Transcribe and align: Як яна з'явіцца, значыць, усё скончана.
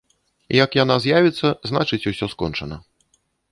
Як 0.63 0.77
яна 0.83 0.95
з'явіцца, 1.03 1.47
значыць, 1.73 2.01
усё 2.15 2.25
скончана. 2.35 2.83